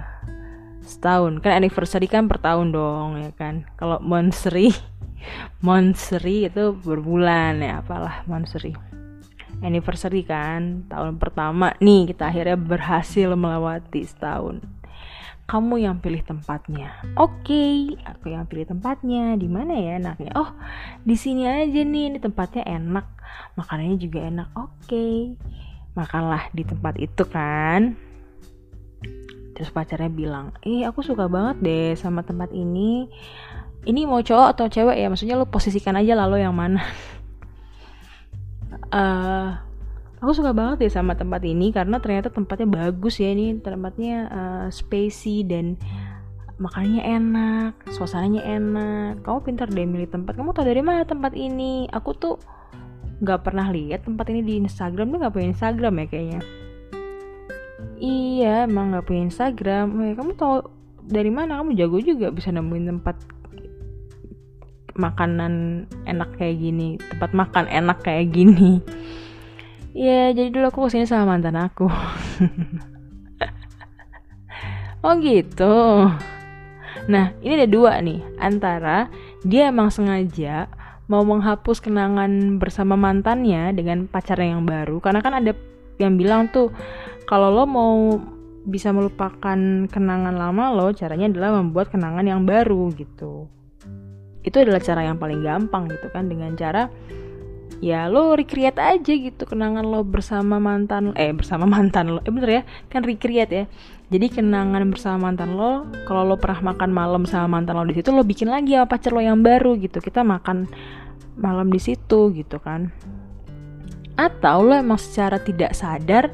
setahun. 0.85 1.43
Kan 1.43 1.59
anniversary 1.59 2.07
kan 2.07 2.31
per 2.31 2.39
tahun 2.39 2.71
dong 2.71 3.19
ya 3.19 3.31
kan? 3.35 3.67
Kalau 3.75 3.99
monthsary 3.99 4.71
monthsary 5.65 6.47
itu 6.47 6.71
berbulan 6.77 7.59
ya 7.59 7.81
apalah 7.81 8.23
monthsary 8.29 8.77
anniversary 9.61 10.25
kan 10.25 10.89
tahun 10.89 11.21
pertama 11.21 11.77
nih 11.77 12.11
kita 12.11 12.33
akhirnya 12.33 12.57
berhasil 12.57 13.29
melewati 13.37 14.01
setahun. 14.03 14.59
Kamu 15.45 15.83
yang 15.83 15.99
pilih 15.99 16.23
tempatnya. 16.23 16.95
Oke 17.19 17.43
okay, 17.43 17.75
aku 18.07 18.31
yang 18.31 18.47
pilih 18.47 18.71
tempatnya. 18.71 19.35
Di 19.35 19.51
mana 19.51 19.75
ya 19.75 19.99
enaknya? 19.99 20.31
Oh 20.35 20.49
di 21.03 21.15
sini 21.19 21.45
aja 21.45 21.81
nih 21.83 22.13
ini 22.13 22.17
tempatnya 22.17 22.65
enak. 22.65 23.05
Makanannya 23.59 23.97
juga 23.99 24.19
enak. 24.25 24.47
Oke 24.57 24.69
okay. 24.87 25.15
makanlah 25.93 26.47
di 26.55 26.63
tempat 26.63 26.95
itu 26.97 27.23
kan. 27.27 27.99
Terus 29.51 29.69
pacarnya 29.69 30.09
bilang 30.09 30.55
eh 30.65 30.87
aku 30.87 31.03
suka 31.05 31.27
banget 31.29 31.61
deh 31.61 31.89
sama 31.99 32.25
tempat 32.25 32.49
ini. 32.55 33.11
Ini 33.81 34.05
mau 34.05 34.21
cowok 34.21 34.57
atau 34.57 34.65
cewek 34.69 34.97
ya? 34.97 35.09
Maksudnya 35.09 35.35
lo 35.35 35.49
posisikan 35.49 35.97
aja 35.97 36.13
lalu 36.13 36.45
yang 36.45 36.53
mana 36.53 36.85
uh, 38.91 39.49
aku 40.21 40.31
suka 40.37 40.53
banget 40.53 40.87
ya 40.87 41.01
sama 41.01 41.17
tempat 41.17 41.41
ini 41.43 41.73
karena 41.73 41.97
ternyata 41.97 42.29
tempatnya 42.29 42.69
bagus 42.69 43.17
ya 43.17 43.33
ini 43.33 43.57
tempatnya 43.57 44.17
uh, 44.29 44.67
spacey 44.69 45.43
dan 45.43 45.75
makanannya 46.61 47.03
enak, 47.03 47.73
suasananya 47.89 48.45
enak. 48.45 49.25
Kamu 49.25 49.41
pintar 49.41 49.67
deh 49.73 49.83
milih 49.89 50.07
tempat. 50.07 50.37
Kamu 50.37 50.53
tahu 50.53 50.69
dari 50.69 50.85
mana 50.85 51.01
tempat 51.03 51.33
ini? 51.33 51.89
Aku 51.89 52.13
tuh 52.13 52.37
nggak 53.21 53.41
pernah 53.41 53.73
lihat 53.73 54.05
tempat 54.05 54.29
ini 54.29 54.45
di 54.45 54.53
Instagram. 54.61 55.09
Dia 55.09 55.17
nggak 55.25 55.33
punya 55.33 55.47
Instagram 55.57 55.93
ya 55.97 56.05
kayaknya. 56.05 56.41
Iya, 58.01 58.55
emang 58.69 58.93
nggak 58.93 59.05
punya 59.09 59.21
Instagram. 59.25 59.85
Eh, 60.05 60.13
kamu 60.13 60.31
tahu 60.37 60.55
dari 61.01 61.33
mana? 61.33 61.57
Kamu 61.57 61.73
jago 61.73 61.97
juga 61.97 62.29
bisa 62.29 62.53
nemuin 62.53 62.85
tempat 62.97 63.40
makanan 64.95 65.85
enak 66.07 66.35
kayak 66.35 66.57
gini 66.59 66.99
tempat 67.11 67.31
makan 67.31 67.65
enak 67.67 67.99
kayak 68.03 68.31
gini. 68.33 68.81
Ya 69.91 70.31
jadi 70.31 70.51
dulu 70.51 70.71
aku 70.71 70.79
ke 70.87 70.95
sini 70.95 71.05
sama 71.07 71.35
mantan 71.35 71.59
aku. 71.59 71.87
Oh 75.01 75.17
gitu. 75.17 76.05
Nah 77.09 77.33
ini 77.41 77.57
ada 77.57 77.65
dua 77.65 77.97
nih. 78.05 78.21
Antara 78.37 79.09
dia 79.41 79.73
emang 79.73 79.89
sengaja 79.89 80.69
mau 81.09 81.25
menghapus 81.25 81.81
kenangan 81.81 82.61
bersama 82.61 82.93
mantannya 82.93 83.73
dengan 83.73 84.05
pacarnya 84.05 84.53
yang 84.53 84.69
baru. 84.69 85.01
Karena 85.01 85.25
kan 85.25 85.41
ada 85.41 85.57
yang 85.97 86.21
bilang 86.21 86.53
tuh 86.53 86.69
kalau 87.25 87.49
lo 87.49 87.65
mau 87.65 88.21
bisa 88.61 88.93
melupakan 88.93 89.89
kenangan 89.89 90.37
lama 90.37 90.69
lo 90.69 90.93
caranya 90.93 91.33
adalah 91.33 91.57
membuat 91.57 91.89
kenangan 91.89 92.25
yang 92.29 92.45
baru 92.45 92.93
gitu 92.93 93.49
itu 94.41 94.57
adalah 94.57 94.81
cara 94.81 95.05
yang 95.05 95.21
paling 95.21 95.45
gampang 95.45 95.85
gitu 95.89 96.07
kan 96.09 96.25
dengan 96.25 96.53
cara 96.57 96.89
ya 97.81 98.05
lo 98.05 98.37
recreate 98.37 98.77
aja 98.77 99.09
gitu 99.09 99.43
kenangan 99.49 99.81
lo 99.81 100.05
bersama 100.05 100.61
mantan 100.61 101.17
eh 101.17 101.33
bersama 101.33 101.65
mantan 101.73 102.15
lo. 102.15 102.19
Eh 102.23 102.31
bener 102.31 102.61
ya 102.61 102.63
kan 102.87 103.01
recreate 103.01 103.51
ya. 103.51 103.65
Jadi 104.13 104.27
kenangan 104.29 104.85
bersama 104.93 105.29
mantan 105.33 105.57
lo 105.57 105.89
kalau 106.05 106.23
lo 106.23 106.37
pernah 106.37 106.71
makan 106.71 106.89
malam 106.93 107.23
sama 107.25 107.49
mantan 107.49 107.81
lo 107.81 107.83
di 107.89 107.97
situ 107.97 108.13
lo 108.13 108.21
bikin 108.21 108.53
lagi 108.53 108.77
sama 108.77 108.87
pacar 108.87 109.11
lo 109.11 109.19
yang 109.19 109.41
baru 109.41 109.75
gitu. 109.81 109.97
Kita 109.99 110.21
makan 110.21 110.69
malam 111.35 111.73
di 111.73 111.81
situ 111.81 112.29
gitu 112.37 112.61
kan. 112.61 112.93
Atau 114.15 114.69
lo 114.69 114.77
emang 114.77 115.01
secara 115.01 115.41
tidak 115.41 115.73
sadar 115.73 116.29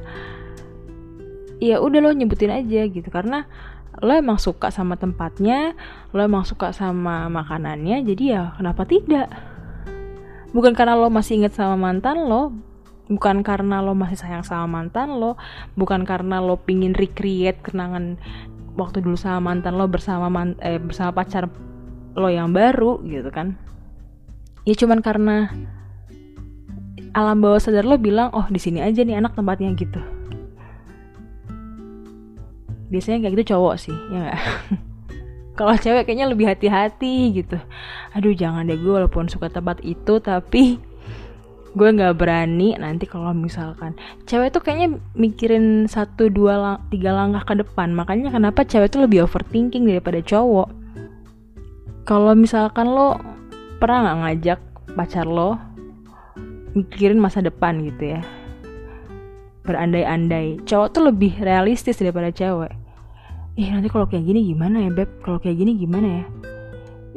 ya 1.58 1.82
udah 1.82 2.00
lo 2.04 2.12
nyebutin 2.12 2.52
aja 2.52 2.84
gitu. 2.92 3.08
Karena 3.08 3.48
lo 3.98 4.13
emang 4.13 4.38
suka 4.38 4.70
sama 4.70 4.94
tempatnya 4.94 5.74
lo 6.13 6.22
emang 6.22 6.46
suka 6.46 6.70
sama 6.70 7.25
makanannya 7.30 8.06
jadi 8.06 8.24
ya 8.24 8.44
kenapa 8.58 8.86
tidak? 8.86 9.30
Bukan 10.54 10.74
karena 10.77 10.96
lo 10.96 11.10
masih 11.10 11.42
inget 11.42 11.58
sama 11.58 11.75
mantan 11.75 12.30
lo 12.30 12.54
bukan 13.08 13.42
karena 13.42 13.80
lo 13.82 13.96
masih 13.96 14.20
sayang 14.20 14.44
sama 14.44 14.68
mantan 14.68 15.18
lo 15.18 15.39
bukan 15.80 16.04
karena 16.06 16.44
lo 16.44 16.60
pingin 16.62 16.94
recreate 16.94 17.63
kenangan 17.63 18.20
waktu 18.77 19.01
dulu 19.01 19.18
sama 19.18 19.54
mantan 19.54 19.80
lo 19.80 19.89
bersama 19.89 20.30
man 20.30 20.54
eh, 20.62 20.77
bersama 20.77 21.12
pacar 21.18 21.50
lo 22.18 22.30
yang 22.30 22.54
baru 22.54 23.01
gitu 23.06 23.30
kan? 23.34 23.58
Ya 24.68 24.75
cuman 24.75 25.00
karena 25.01 25.50
alam 27.18 27.42
bawah 27.42 27.58
sadar 27.58 27.88
lo 27.88 27.98
bilang 27.98 28.30
oh 28.36 28.46
di 28.46 28.62
sini 28.62 28.84
aja 28.84 29.01
nih 29.01 29.18
anak 29.18 29.34
tempatnya 29.34 29.74
gitu 29.74 30.17
biasanya 32.88 33.24
kayak 33.24 33.34
gitu 33.39 33.56
cowok 33.56 33.75
sih 33.79 33.96
ya 34.13 34.32
gak? 34.32 34.39
kalau 35.58 35.74
cewek 35.74 36.06
kayaknya 36.06 36.29
lebih 36.29 36.46
hati-hati 36.46 37.34
gitu. 37.34 37.58
Aduh 38.13 38.32
jangan 38.38 38.70
deh 38.70 38.77
gue 38.77 38.94
walaupun 38.94 39.25
suka 39.25 39.50
tempat 39.50 39.82
itu 39.82 40.22
tapi 40.22 40.77
gue 41.77 41.89
nggak 41.94 42.13
berani 42.13 42.77
nanti 42.77 43.10
kalau 43.10 43.34
misalkan. 43.34 43.98
Cewek 44.29 44.53
tuh 44.53 44.62
kayaknya 44.62 45.01
mikirin 45.17 45.89
satu 45.89 46.29
dua 46.29 46.53
lang 46.62 46.77
tiga 46.94 47.12
langkah 47.12 47.53
ke 47.53 47.65
depan. 47.65 47.91
Makanya 47.98 48.29
kenapa 48.29 48.62
cewek 48.63 48.94
tuh 48.94 49.10
lebih 49.10 49.25
overthinking 49.25 49.89
daripada 49.89 50.22
cowok? 50.22 50.70
Kalau 52.06 52.38
misalkan 52.38 52.88
lo 52.94 53.17
pernah 53.82 54.06
nggak 54.06 54.20
ngajak 54.22 54.60
pacar 54.94 55.25
lo 55.25 55.58
mikirin 56.77 57.17
masa 57.17 57.41
depan 57.41 57.82
gitu 57.82 58.17
ya 58.17 58.22
berandai-andai. 59.68 60.64
Cowok 60.64 60.88
tuh 60.96 61.04
lebih 61.12 61.36
realistis 61.44 62.00
daripada 62.00 62.32
cewek. 62.32 62.72
Eh 63.60 63.68
nanti 63.68 63.92
kalau 63.92 64.08
kayak 64.08 64.24
gini 64.24 64.56
gimana 64.56 64.88
ya 64.88 64.90
beb? 64.90 65.20
Kalau 65.20 65.44
kayak 65.44 65.60
gini 65.60 65.76
gimana 65.76 66.08
ya? 66.08 66.24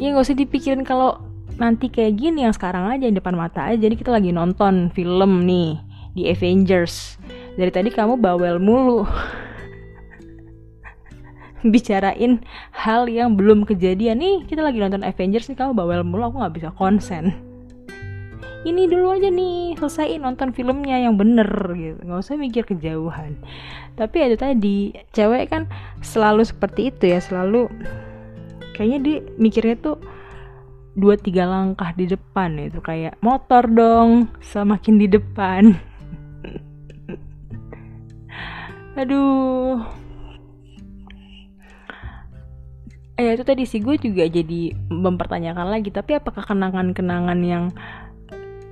Ya 0.00 0.06
nggak 0.10 0.26
usah 0.26 0.34
dipikirin 0.34 0.82
kalau 0.82 1.22
nanti 1.60 1.86
kayak 1.86 2.18
gini 2.18 2.42
yang 2.42 2.54
sekarang 2.56 2.90
aja 2.90 3.06
di 3.06 3.14
depan 3.14 3.38
mata 3.38 3.70
aja. 3.70 3.78
Jadi 3.78 3.94
kita 3.94 4.10
lagi 4.10 4.34
nonton 4.34 4.90
film 4.90 5.46
nih 5.46 5.78
di 6.18 6.26
Avengers. 6.26 7.22
Dari 7.54 7.70
tadi 7.70 7.94
kamu 7.94 8.18
bawel 8.18 8.58
mulu. 8.58 9.06
Bicarain 11.72 12.40
hal 12.72 13.04
yang 13.06 13.36
belum 13.36 13.68
kejadian. 13.68 14.18
Nih 14.18 14.48
kita 14.48 14.64
lagi 14.64 14.82
nonton 14.82 15.06
Avengers 15.06 15.46
nih 15.46 15.58
kamu 15.60 15.78
bawel 15.78 16.02
mulu 16.02 16.26
aku 16.26 16.36
nggak 16.42 16.54
bisa 16.56 16.68
konsen 16.74 17.49
ini 18.60 18.84
dulu 18.84 19.16
aja 19.16 19.32
nih 19.32 19.72
selesaiin 19.80 20.20
nonton 20.20 20.52
filmnya 20.52 21.00
yang 21.00 21.16
bener 21.16 21.48
gitu. 21.72 21.96
Nggak 22.04 22.20
usah 22.20 22.36
mikir 22.36 22.68
kejauhan. 22.68 23.40
Tapi 23.96 24.16
itu 24.20 24.36
tadi 24.36 24.92
cewek 25.16 25.48
kan 25.48 25.64
selalu 26.04 26.44
seperti 26.44 26.92
itu 26.92 27.08
ya 27.08 27.24
selalu 27.24 27.72
kayaknya 28.76 28.98
dia 29.00 29.16
mikirnya 29.40 29.80
tuh 29.80 29.96
dua 30.96 31.16
tiga 31.16 31.48
langkah 31.48 31.96
di 31.96 32.04
depan 32.04 32.60
itu 32.60 32.84
kayak 32.84 33.16
motor 33.24 33.64
dong 33.64 34.28
semakin 34.44 35.00
di 35.00 35.08
depan. 35.08 35.72
Aduh. 39.00 39.80
Eh 43.20 43.36
itu 43.36 43.44
tadi 43.44 43.68
sih 43.68 43.84
gue 43.84 44.00
juga 44.00 44.24
jadi 44.24 44.72
mempertanyakan 44.88 45.68
lagi 45.68 45.92
tapi 45.92 46.16
apakah 46.16 46.40
kenangan-kenangan 46.40 47.36
yang 47.44 47.68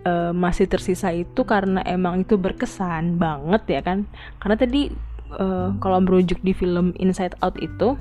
uh, 0.08 0.32
masih 0.32 0.64
tersisa 0.64 1.12
itu 1.12 1.44
karena 1.44 1.84
emang 1.84 2.24
itu 2.24 2.40
berkesan 2.40 3.20
banget 3.20 3.62
ya 3.68 3.80
kan? 3.84 4.08
Karena 4.40 4.56
tadi 4.56 4.88
uh, 5.36 5.76
kalau 5.78 6.00
merujuk 6.00 6.40
di 6.40 6.56
film 6.56 6.96
Inside 6.96 7.36
Out 7.44 7.60
itu 7.60 8.00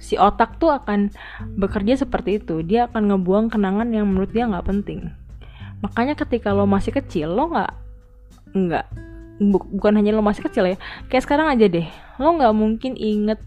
si 0.00 0.16
otak 0.16 0.56
tuh 0.60 0.72
akan 0.72 1.12
bekerja 1.56 1.96
seperti 2.04 2.40
itu. 2.40 2.60
Dia 2.60 2.88
akan 2.92 3.12
ngebuang 3.12 3.52
kenangan 3.52 3.88
yang 3.92 4.08
menurut 4.08 4.32
dia 4.32 4.44
nggak 4.44 4.68
penting. 4.68 5.08
Makanya 5.80 6.12
ketika 6.16 6.52
lo 6.52 6.68
masih 6.68 6.92
kecil 6.92 7.32
lo 7.32 7.48
nggak 7.48 7.72
nggak 8.50 8.86
bu, 9.40 9.58
bukan 9.80 9.96
hanya 9.96 10.12
lo 10.12 10.20
masih 10.20 10.44
kecil 10.44 10.68
ya 10.68 10.76
kayak 11.08 11.24
sekarang 11.24 11.48
aja 11.48 11.64
deh. 11.68 11.88
Lo 12.20 12.36
nggak 12.36 12.52
mungkin 12.52 12.92
inget 13.00 13.40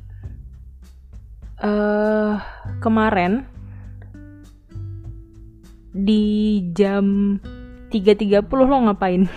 uh, 1.62 2.42
kemarin 2.82 3.46
di 5.94 6.58
jam 6.74 7.38
3.30 7.94 8.42
lo 8.50 8.78
ngapain? 8.90 9.30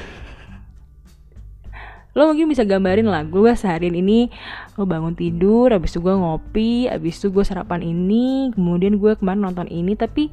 Lo 2.17 2.33
mungkin 2.33 2.49
bisa 2.49 2.65
gambarin 2.65 3.05
lah 3.05 3.29
gue 3.29 3.53
seharian 3.53 3.93
ini 3.93 4.33
lo 4.81 4.89
bangun 4.89 5.13
tidur 5.13 5.69
habis 5.69 5.93
itu 5.93 6.01
gue 6.01 6.17
ngopi 6.17 6.89
habis 6.89 7.21
itu 7.21 7.29
gue 7.29 7.45
sarapan 7.45 7.85
ini 7.85 8.57
kemudian 8.57 8.97
gue 8.97 9.21
kemarin 9.21 9.45
nonton 9.45 9.69
ini 9.69 9.93
tapi 9.93 10.33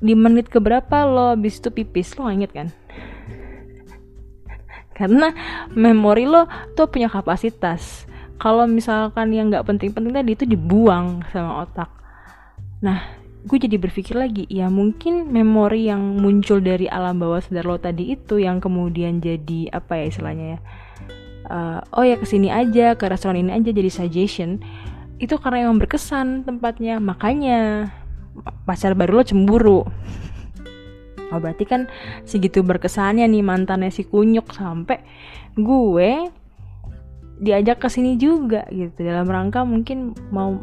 di 0.00 0.16
menit 0.16 0.48
keberapa 0.48 1.04
lo 1.04 1.36
habis 1.36 1.60
itu 1.60 1.68
pipis 1.68 2.16
lo 2.16 2.32
inget 2.32 2.56
kan? 2.56 2.72
Karena 4.96 5.28
memori 5.76 6.24
lo 6.24 6.48
tuh 6.72 6.88
punya 6.88 7.12
kapasitas. 7.12 8.08
Kalau 8.40 8.64
misalkan 8.64 9.36
yang 9.36 9.52
nggak 9.52 9.68
penting-penting 9.68 10.12
tadi 10.12 10.30
itu 10.32 10.44
dibuang 10.48 11.20
sama 11.32 11.68
otak. 11.68 11.92
Nah 12.80 13.15
gue 13.46 13.58
jadi 13.62 13.78
berpikir 13.78 14.18
lagi 14.18 14.44
ya 14.50 14.66
mungkin 14.66 15.30
memori 15.30 15.86
yang 15.86 16.18
muncul 16.18 16.58
dari 16.58 16.90
alam 16.90 17.22
bawah 17.22 17.38
sadar 17.38 17.62
lo 17.62 17.78
tadi 17.78 18.18
itu 18.18 18.42
yang 18.42 18.58
kemudian 18.58 19.22
jadi 19.22 19.70
apa 19.70 20.02
ya 20.02 20.04
istilahnya 20.10 20.46
ya 20.58 20.60
uh, 21.46 21.80
oh 21.94 22.02
ya 22.02 22.18
ke 22.18 22.26
sini 22.26 22.50
aja 22.50 22.98
ke 22.98 23.06
restoran 23.06 23.38
ini 23.38 23.54
aja 23.54 23.70
jadi 23.70 23.90
suggestion 23.90 24.58
itu 25.16 25.34
karena 25.40 25.68
emang 25.68 25.80
berkesan 25.80 26.44
tempatnya. 26.44 27.00
Makanya 27.00 27.90
pacar 28.68 28.92
baru 28.92 29.20
lo 29.20 29.24
cemburu. 29.24 29.80
Oh 31.34 31.42
berarti 31.42 31.66
kan 31.66 31.90
segitu 32.22 32.62
berkesannya 32.62 33.26
nih 33.26 33.42
mantannya 33.42 33.90
si 33.90 34.06
kunyuk 34.06 34.46
sampai 34.54 35.02
gue 35.58 36.30
diajak 37.42 37.82
ke 37.82 37.90
sini 37.90 38.14
juga 38.14 38.62
gitu 38.70 39.02
dalam 39.02 39.26
rangka 39.26 39.66
mungkin 39.66 40.14
mau 40.30 40.54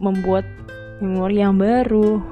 membuat 0.00 0.48
memori 1.00 1.40
yang 1.42 1.56
baru. 1.60 2.22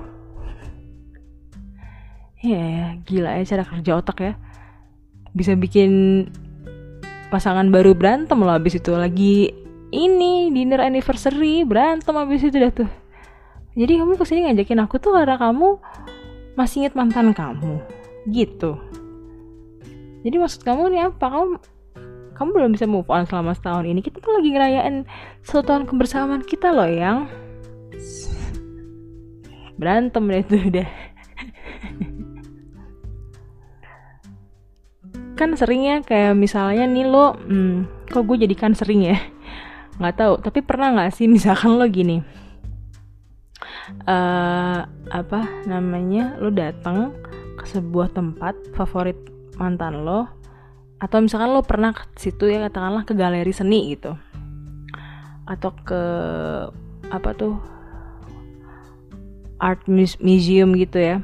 Ya 2.45 3.01
gila 3.09 3.41
ya 3.41 3.45
cara 3.45 3.65
kerja 3.65 3.93
otak 4.01 4.19
ya. 4.21 4.33
Bisa 5.33 5.57
bikin 5.57 6.25
pasangan 7.33 7.73
baru 7.73 7.97
berantem 7.97 8.37
loh 8.41 8.53
abis 8.53 8.79
itu. 8.79 8.93
Lagi 8.93 9.51
ini 9.95 10.53
dinner 10.53 10.85
anniversary 10.85 11.65
berantem 11.65 12.15
abis 12.15 12.47
itu 12.47 12.57
dah 12.61 12.73
tuh. 12.73 12.91
Jadi 13.75 13.93
kamu 13.99 14.15
ke 14.15 14.25
sini 14.29 14.47
ngajakin 14.47 14.87
aku 14.87 15.03
tuh 15.03 15.17
karena 15.19 15.35
kamu 15.35 15.83
masih 16.55 16.87
inget 16.87 16.95
mantan 16.95 17.35
kamu. 17.35 17.83
Gitu. 18.31 18.79
Jadi 20.25 20.37
maksud 20.41 20.63
kamu 20.63 20.95
nih 20.95 21.11
apa? 21.11 21.27
Kamu 21.27 21.45
kamu 22.35 22.51
belum 22.51 22.71
bisa 22.75 22.87
move 22.87 23.07
on 23.11 23.27
selama 23.27 23.55
setahun 23.55 23.87
ini. 23.87 24.01
Kita 24.03 24.23
tuh 24.23 24.37
lagi 24.37 24.51
ngerayain 24.55 25.07
satu 25.43 25.63
tahun 25.67 25.85
kebersamaan 25.91 26.43
kita 26.47 26.71
loh 26.71 26.87
yang 26.87 27.31
berantem 29.85 30.25
deh 30.33 30.41
tuh 30.49 30.57
udah. 30.65 30.89
Kan 35.37 35.53
seringnya 35.61 36.01
kayak 36.01 36.33
misalnya 36.41 36.89
nih 36.89 37.05
lo 37.05 37.37
hmm, 37.37 38.09
kok 38.09 38.25
gue 38.25 38.49
jadikan 38.49 38.73
sering 38.73 39.05
ya? 39.05 39.21
Nggak 40.01 40.17
tahu 40.17 40.35
tapi 40.41 40.65
pernah 40.65 40.97
nggak 40.97 41.13
sih 41.13 41.29
misalkan 41.29 41.77
lo 41.77 41.85
gini? 41.85 42.25
Uh, 44.09 44.89
apa 45.13 45.45
namanya? 45.69 46.41
Lo 46.41 46.49
datang 46.49 47.13
ke 47.61 47.69
sebuah 47.69 48.17
tempat 48.17 48.57
favorit 48.73 49.21
mantan 49.61 50.01
lo 50.01 50.25
atau 50.97 51.21
misalkan 51.21 51.53
lo 51.53 51.61
pernah 51.61 51.93
ke 51.93 52.09
situ 52.17 52.49
ya 52.49 52.65
katakanlah 52.65 53.05
ke 53.05 53.13
galeri 53.13 53.53
seni 53.53 53.93
gitu. 53.93 54.17
Atau 55.45 55.77
ke 55.85 56.03
apa 57.13 57.37
tuh 57.37 57.61
art 59.59 59.85
museum 59.89 60.75
gitu 60.75 60.99
ya. 60.99 61.17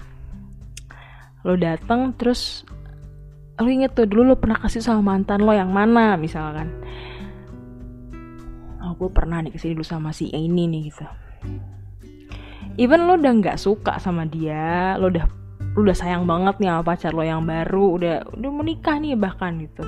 Lo 1.42 1.56
datang 1.56 2.12
terus 2.14 2.62
lo 3.60 3.68
inget 3.68 3.92
tuh 3.92 4.08
dulu 4.08 4.32
lo 4.32 4.36
pernah 4.40 4.56
kasih 4.56 4.80
sama 4.80 5.14
mantan 5.14 5.44
lo 5.44 5.52
yang 5.52 5.72
mana 5.72 6.16
misalkan. 6.16 6.68
Oh 8.80 8.96
gue 8.96 9.10
pernah 9.12 9.44
nih 9.44 9.52
ke 9.52 9.58
sini 9.60 9.76
dulu 9.76 9.84
sama 9.84 10.12
si 10.12 10.32
ini 10.32 10.68
nih 10.68 10.82
gitu. 10.88 11.04
Even 12.80 13.04
lo 13.04 13.20
udah 13.20 13.32
nggak 13.40 13.60
suka 13.60 14.00
sama 14.00 14.24
dia 14.24 14.96
lo 14.96 15.12
udah 15.12 15.26
lo 15.76 15.78
udah 15.84 15.96
sayang 15.96 16.24
banget 16.24 16.56
nih 16.60 16.68
sama 16.72 16.82
pacar 16.82 17.12
lo 17.12 17.22
yang 17.24 17.44
baru 17.44 18.00
udah 18.00 18.16
udah 18.36 18.50
menikah 18.50 18.96
nih 18.96 19.16
bahkan 19.16 19.60
gitu. 19.60 19.84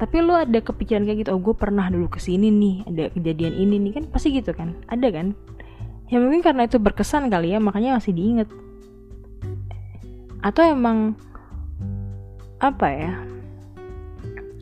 Tapi 0.00 0.16
lo 0.24 0.32
ada 0.32 0.64
kepikiran 0.64 1.04
kayak 1.04 1.28
gitu 1.28 1.30
oh 1.36 1.40
gue 1.44 1.52
pernah 1.52 1.92
dulu 1.92 2.08
ke 2.08 2.16
sini 2.16 2.48
nih 2.48 2.76
ada 2.88 3.04
kejadian 3.12 3.52
ini 3.56 3.76
nih 3.76 3.92
kan? 4.00 4.04
Pasti 4.08 4.32
gitu 4.32 4.56
kan? 4.56 4.72
Ada 4.88 5.12
kan 5.12 5.36
ya 6.10 6.18
mungkin 6.18 6.42
karena 6.42 6.66
itu 6.66 6.76
berkesan 6.82 7.30
kali 7.30 7.54
ya 7.54 7.62
makanya 7.62 7.96
masih 7.96 8.12
diinget 8.12 8.50
atau 10.42 10.62
emang 10.66 11.14
apa 12.60 12.88
ya 12.90 13.12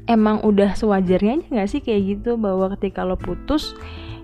emang 0.08 0.44
udah 0.44 0.76
sewajarnya 0.76 1.42
aja 1.42 1.46
gak 1.50 1.70
sih 1.70 1.80
kayak 1.82 2.02
gitu 2.18 2.36
bahwa 2.38 2.72
ketika 2.78 3.02
lo 3.02 3.18
putus 3.18 3.74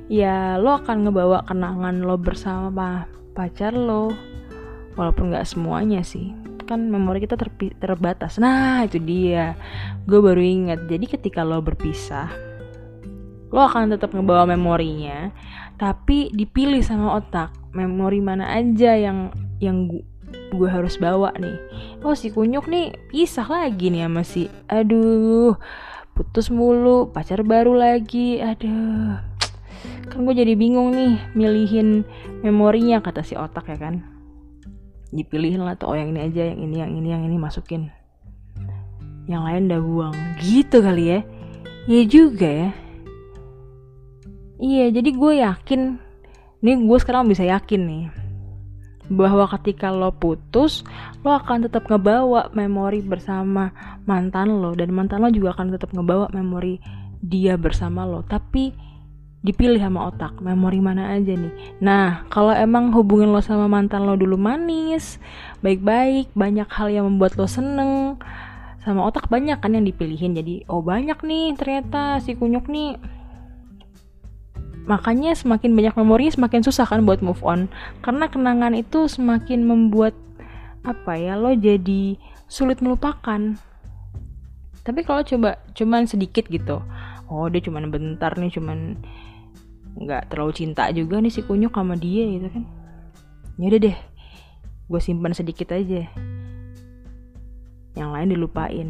ya 0.06 0.60
lo 0.60 0.76
akan 0.78 1.08
ngebawa 1.08 1.48
kenangan 1.48 2.04
lo 2.04 2.16
bersama 2.20 3.08
pacar 3.34 3.74
lo 3.74 4.14
walaupun 4.94 5.34
gak 5.34 5.46
semuanya 5.46 6.00
sih. 6.06 6.32
Kan 6.64 6.88
memori 6.88 7.20
kita 7.20 7.36
terbatas. 7.76 8.40
Nah 8.40 8.88
itu 8.88 8.96
dia. 8.96 9.52
Gue 10.08 10.24
baru 10.24 10.40
ingat. 10.40 10.88
Jadi 10.88 11.04
ketika 11.04 11.44
lo 11.44 11.60
berpisah 11.60 12.53
lo 13.52 13.60
akan 13.64 13.92
tetap 13.96 14.14
ngebawa 14.14 14.48
memorinya 14.48 15.32
tapi 15.76 16.30
dipilih 16.30 16.80
sama 16.82 17.18
otak. 17.18 17.50
Memori 17.74 18.22
mana 18.22 18.54
aja 18.54 18.94
yang 18.94 19.34
yang 19.58 19.90
gue 20.54 20.68
harus 20.70 20.94
bawa 20.98 21.34
nih. 21.34 21.58
Oh 22.06 22.14
si 22.14 22.30
kunyuk 22.30 22.70
nih 22.70 22.94
pisah 23.10 23.46
lagi 23.46 23.90
nih 23.90 24.06
sama 24.06 24.22
si 24.22 24.46
aduh 24.70 25.58
putus 26.14 26.50
mulu 26.54 27.10
pacar 27.10 27.42
baru 27.42 27.74
lagi 27.74 28.38
aduh. 28.38 29.18
Kan 30.06 30.18
gue 30.22 30.34
jadi 30.38 30.54
bingung 30.54 30.94
nih 30.94 31.18
milihin 31.34 32.06
memorinya 32.46 33.02
kata 33.02 33.26
si 33.26 33.34
otak 33.34 33.66
ya 33.66 33.78
kan. 33.78 34.06
Dipilihin 35.10 35.62
lah 35.62 35.74
tuh 35.74 35.94
oh 35.94 35.96
yang 35.98 36.14
ini 36.14 36.30
aja 36.30 36.54
yang 36.54 36.58
ini 36.62 36.76
yang 36.78 36.92
ini 36.94 37.08
yang 37.10 37.22
ini 37.26 37.36
masukin. 37.38 37.90
Yang 39.26 39.42
lain 39.42 39.62
udah 39.66 39.80
buang. 39.82 40.14
Gitu 40.38 40.78
kali 40.78 41.04
ya. 41.10 41.20
Iya 41.90 42.02
juga 42.06 42.46
ya 42.48 42.70
Iya, 44.54 44.94
jadi 44.94 45.10
gue 45.10 45.32
yakin, 45.42 45.80
nih 46.62 46.76
gue 46.86 46.98
sekarang 47.02 47.26
bisa 47.26 47.42
yakin 47.42 47.82
nih, 47.90 48.04
bahwa 49.10 49.50
ketika 49.58 49.90
lo 49.90 50.14
putus, 50.14 50.86
lo 51.26 51.34
akan 51.34 51.66
tetap 51.66 51.90
ngebawa 51.90 52.54
memori 52.54 53.02
bersama 53.02 53.74
mantan 54.06 54.62
lo, 54.62 54.70
dan 54.78 54.94
mantan 54.94 55.26
lo 55.26 55.34
juga 55.34 55.58
akan 55.58 55.74
tetap 55.74 55.90
ngebawa 55.90 56.30
memori 56.30 56.78
dia 57.18 57.58
bersama 57.58 58.06
lo, 58.06 58.22
tapi 58.22 58.70
dipilih 59.42 59.82
sama 59.82 60.06
otak, 60.06 60.38
memori 60.38 60.78
mana 60.78 61.18
aja 61.18 61.34
nih. 61.34 61.82
Nah, 61.82 62.22
kalau 62.30 62.54
emang 62.54 62.94
hubungan 62.94 63.34
lo 63.34 63.42
sama 63.42 63.66
mantan 63.66 64.06
lo 64.06 64.14
dulu 64.14 64.38
manis, 64.38 65.18
baik-baik, 65.66 66.30
banyak 66.30 66.70
hal 66.70 66.94
yang 66.94 67.10
membuat 67.10 67.34
lo 67.34 67.50
seneng, 67.50 68.22
sama 68.86 69.02
otak 69.02 69.26
banyak 69.26 69.58
kan 69.58 69.74
yang 69.74 69.82
dipilihin, 69.82 70.38
jadi 70.38 70.62
oh 70.70 70.78
banyak 70.78 71.18
nih 71.26 71.58
ternyata 71.58 72.22
si 72.22 72.38
kunyuk 72.38 72.70
nih 72.70 72.94
makanya 74.84 75.32
semakin 75.32 75.72
banyak 75.72 75.94
memori 75.96 76.28
semakin 76.28 76.60
susah 76.60 76.84
kan 76.84 77.08
buat 77.08 77.24
move 77.24 77.40
on. 77.40 77.72
Karena 78.04 78.28
kenangan 78.28 78.76
itu 78.76 79.08
semakin 79.08 79.64
membuat 79.64 80.12
apa 80.84 81.16
ya 81.16 81.40
lo 81.40 81.56
jadi 81.56 82.20
sulit 82.48 82.84
melupakan. 82.84 83.56
Tapi 84.84 85.00
kalau 85.02 85.24
coba 85.24 85.56
cuman 85.72 86.04
sedikit 86.04 86.44
gitu. 86.52 86.84
Oh 87.32 87.48
dia 87.48 87.64
cuman 87.64 87.88
bentar 87.88 88.36
nih 88.36 88.52
cuman 88.52 89.00
nggak 89.94 90.28
terlalu 90.28 90.52
cinta 90.52 90.90
juga 90.92 91.22
nih 91.22 91.32
si 91.32 91.40
kunyuk 91.40 91.72
sama 91.72 91.96
dia 91.96 92.28
gitu 92.28 92.48
kan. 92.52 92.64
Ya 93.56 93.72
udah 93.72 93.80
deh 93.80 93.96
gue 94.84 95.00
simpan 95.00 95.32
sedikit 95.32 95.72
aja. 95.72 96.04
Yang 97.96 98.10
lain 98.12 98.28
dilupain. 98.36 98.88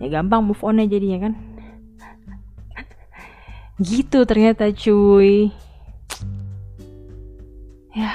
Ya 0.00 0.08
gampang 0.08 0.48
move 0.48 0.62
on 0.64 0.80
aja 0.80 0.96
jadinya 0.96 1.28
kan 1.28 1.47
gitu 3.78 4.26
ternyata 4.26 4.74
cuy. 4.74 5.54
Ya 7.94 8.10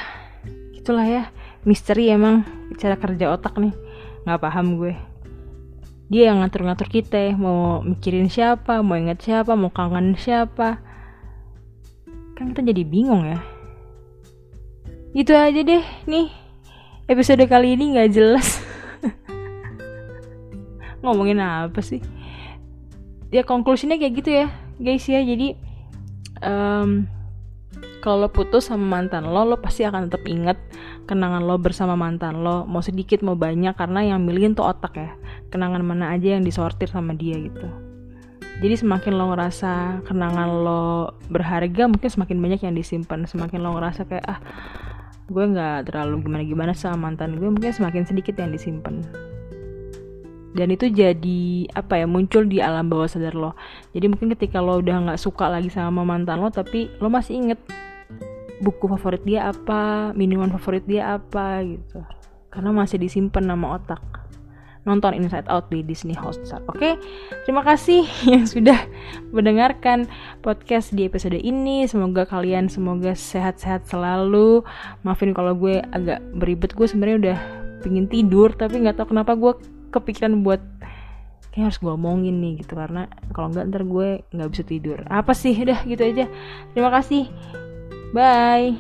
itulah 0.76 1.08
ya. 1.08 1.24
Misteri 1.64 2.12
emang 2.12 2.44
cara 2.76 3.00
kerja 3.00 3.32
otak 3.32 3.56
nih. 3.56 3.72
Nggak 4.28 4.42
paham 4.44 4.76
gue. 4.76 4.94
Dia 6.12 6.30
yang 6.30 6.44
ngatur-ngatur 6.44 6.92
kita 6.92 7.32
mau 7.40 7.80
mikirin 7.80 8.28
siapa 8.28 8.84
mau 8.84 9.00
inget 9.00 9.24
siapa 9.24 9.56
mau 9.56 9.72
kangen 9.72 10.20
siapa. 10.20 10.84
Kan 12.36 12.52
kita 12.52 12.68
jadi 12.68 12.84
bingung 12.84 13.24
ya. 13.24 13.40
Itu 15.16 15.32
aja 15.32 15.64
deh 15.64 15.84
nih. 16.04 16.28
Episode 17.08 17.48
kali 17.48 17.80
ini 17.80 17.96
nggak 17.96 18.12
jelas. 18.12 18.60
Ngomongin 21.04 21.40
apa 21.40 21.80
sih? 21.80 22.04
Ya 23.32 23.48
konklusinya 23.48 23.96
kayak 23.96 24.14
gitu 24.20 24.32
ya 24.44 24.48
guys 24.84 25.08
ya. 25.08 25.24
Jadi 25.24 25.56
um, 26.44 27.08
kalau 28.04 28.28
lo 28.28 28.30
putus 28.30 28.68
sama 28.68 28.84
mantan 29.00 29.24
lo 29.24 29.48
lo 29.48 29.58
pasti 29.64 29.88
akan 29.88 30.12
tetap 30.12 30.28
inget 30.28 30.60
kenangan 31.08 31.42
lo 31.42 31.56
bersama 31.56 31.96
mantan 31.96 32.44
lo. 32.44 32.68
Mau 32.68 32.84
sedikit 32.84 33.24
mau 33.24 33.40
banyak 33.40 33.74
karena 33.80 34.04
yang 34.04 34.22
milihin 34.22 34.54
tuh 34.54 34.68
otak 34.68 34.94
ya. 35.00 35.10
Kenangan 35.50 35.82
mana 35.82 36.12
aja 36.12 36.36
yang 36.36 36.44
disortir 36.44 36.92
sama 36.92 37.16
dia 37.16 37.40
gitu. 37.40 37.66
Jadi 38.62 38.76
semakin 38.78 39.18
lo 39.18 39.34
ngerasa 39.34 40.06
kenangan 40.06 40.50
lo 40.62 41.18
berharga 41.32 41.90
mungkin 41.90 42.12
semakin 42.12 42.38
banyak 42.38 42.62
yang 42.68 42.76
disimpan. 42.76 43.26
Semakin 43.26 43.64
lo 43.64 43.80
ngerasa 43.80 44.06
kayak 44.06 44.26
ah 44.28 44.40
gue 45.32 45.40
nggak 45.40 45.88
terlalu 45.88 46.28
gimana 46.28 46.44
gimana 46.44 46.72
sama 46.76 47.08
mantan 47.08 47.40
gue 47.40 47.48
mungkin 47.48 47.72
semakin 47.72 48.04
sedikit 48.04 48.36
yang 48.36 48.52
disimpan 48.52 49.00
dan 50.54 50.70
itu 50.70 50.90
jadi 50.90 51.68
apa 51.74 52.02
ya 52.02 52.06
muncul 52.06 52.46
di 52.46 52.62
alam 52.62 52.90
bawah 52.90 53.10
sadar 53.10 53.34
lo 53.34 53.58
jadi 53.92 54.06
mungkin 54.10 54.30
ketika 54.38 54.62
lo 54.62 54.80
udah 54.80 55.10
nggak 55.10 55.20
suka 55.22 55.50
lagi 55.50 55.74
sama 55.74 56.06
mantan 56.06 56.42
lo 56.42 56.54
tapi 56.54 56.94
lo 57.02 57.10
masih 57.10 57.42
inget 57.42 57.60
buku 58.62 58.86
favorit 58.88 59.26
dia 59.26 59.50
apa 59.50 60.14
minuman 60.14 60.54
favorit 60.54 60.86
dia 60.86 61.18
apa 61.18 61.66
gitu 61.66 62.00
karena 62.54 62.70
masih 62.70 63.02
disimpan 63.02 63.44
nama 63.50 63.82
otak 63.82 64.02
nonton 64.84 65.16
Inside 65.16 65.48
Out 65.48 65.72
di 65.72 65.80
Disney 65.80 66.12
Hotstar. 66.12 66.60
Oke, 66.68 67.00
terima 67.48 67.64
kasih 67.64 68.04
yang 68.32 68.44
sudah 68.44 68.76
mendengarkan 69.32 70.12
podcast 70.44 70.92
di 70.92 71.08
episode 71.08 71.40
ini. 71.40 71.88
Semoga 71.88 72.28
kalian 72.28 72.68
semoga 72.68 73.16
sehat-sehat 73.16 73.88
selalu. 73.88 74.62
Maafin 75.08 75.32
kalau 75.32 75.56
gue 75.56 75.80
agak 75.96 76.20
beribet, 76.36 76.76
gue 76.76 76.84
sebenarnya 76.84 77.18
udah 77.24 77.38
pingin 77.84 78.08
tidur 78.08 78.56
tapi 78.56 78.80
nggak 78.80 78.96
tahu 78.96 79.12
kenapa 79.12 79.36
gue 79.36 79.54
kepikiran 79.94 80.42
buat 80.42 80.60
kayak 81.54 81.70
harus 81.70 81.78
gue 81.78 81.94
omongin 81.94 82.42
nih 82.42 82.66
gitu. 82.66 82.74
Karena 82.74 83.06
kalau 83.32 83.54
nggak 83.54 83.70
ntar 83.70 83.84
gue 83.86 84.10
nggak 84.34 84.50
bisa 84.50 84.64
tidur. 84.66 85.00
Apa 85.08 85.38
sih? 85.38 85.54
Udah 85.54 85.86
gitu 85.86 86.02
aja. 86.02 86.26
Terima 86.74 86.90
kasih. 86.90 87.30
Bye. 88.12 88.78